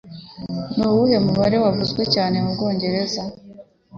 [0.75, 3.21] Nuwuhe mubare wavuzwe cyane mubwongereza?